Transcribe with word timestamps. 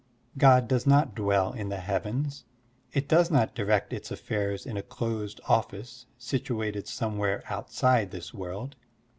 God 0.35 0.67
does 0.67 0.87
not 0.87 1.13
dwell 1.13 1.53
in 1.53 1.69
the 1.69 1.77
heavens. 1.77 2.43
It 2.91 3.07
does 3.07 3.29
not 3.29 3.53
direct 3.53 3.93
its 3.93 4.09
affairs 4.09 4.65
in 4.65 4.75
a 4.75 4.81
closed 4.81 5.39
office 5.47 6.07
situated 6.17 6.87
somewhere 6.87 7.43
out 7.45 7.71
side 7.71 8.09
this 8.09 8.33
world. 8.33 8.75